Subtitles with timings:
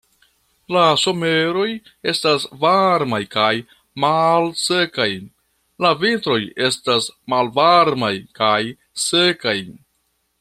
[0.75, 1.65] La someroj
[2.13, 3.51] estas varmaj kaj
[4.05, 5.07] malsekaj,
[5.85, 6.39] la vintroj
[6.69, 8.61] estas malvarmaj kaj
[9.07, 9.57] sekaj.